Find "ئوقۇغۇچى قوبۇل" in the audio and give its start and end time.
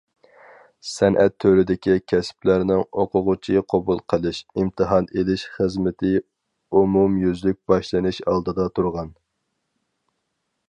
3.03-4.01